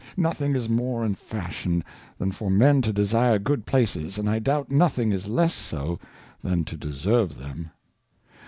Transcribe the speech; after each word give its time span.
Nothing 0.17 0.55
is 0.55 0.67
more 0.67 1.05
in 1.05 1.13
fashion, 1.13 1.83
than 2.17 2.31
for 2.31 2.49
men 2.49 2.81
to 2.81 2.91
desire 2.91 3.37
good 3.37 3.67
Places, 3.67 4.17
and 4.17 4.27
I 4.27 4.39
doubt 4.39 4.71
nothing 4.71 5.11
is 5.11 5.27
less 5.27 5.53
so 5.53 5.99
than 6.41 6.65
to 6.65 6.75
deserve 6.75 7.37
them. 7.37 7.69